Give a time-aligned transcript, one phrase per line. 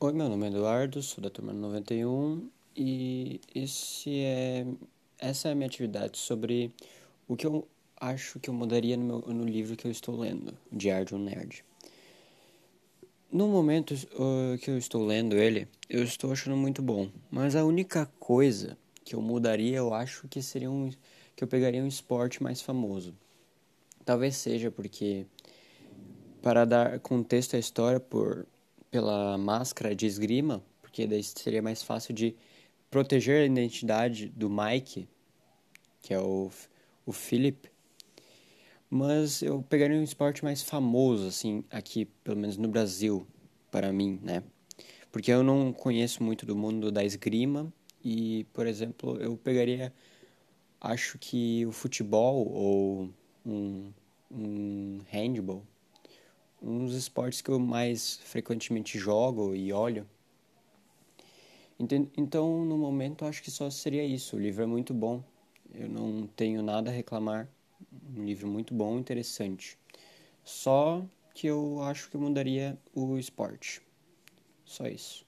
[0.00, 4.64] Oi, meu nome é Eduardo, sou da turma 91 e esse é,
[5.18, 6.72] essa é a minha atividade sobre
[7.26, 10.56] o que eu acho que eu mudaria no, meu, no livro que eu estou lendo,
[10.70, 11.64] o Diário de um Nerd.
[13.28, 13.92] No momento
[14.60, 19.16] que eu estou lendo ele, eu estou achando muito bom, mas a única coisa que
[19.16, 20.92] eu mudaria, eu acho que seria um
[21.34, 23.12] que eu pegaria um esporte mais famoso.
[24.04, 25.26] Talvez seja porque
[26.40, 28.46] para dar contexto à história por
[28.90, 32.34] pela máscara de esgrima, porque daí seria mais fácil de
[32.90, 35.08] proteger a identidade do Mike,
[36.00, 36.50] que é o,
[37.04, 37.70] o Philip.
[38.90, 43.26] Mas eu pegaria um esporte mais famoso, assim, aqui, pelo menos no Brasil,
[43.70, 44.42] para mim, né?
[45.12, 49.92] Porque eu não conheço muito do mundo da esgrima e, por exemplo, eu pegaria,
[50.80, 53.10] acho que o futebol ou
[53.44, 53.92] um,
[54.30, 55.62] um handball
[56.62, 60.06] uns esportes que eu mais frequentemente jogo e olho.
[62.16, 64.36] Então, no momento, acho que só seria isso.
[64.36, 65.22] O livro é muito bom.
[65.72, 67.48] Eu não tenho nada a reclamar.
[68.16, 69.78] Um livro muito bom, interessante.
[70.42, 73.80] Só que eu acho que eu mudaria o esporte.
[74.64, 75.27] Só isso.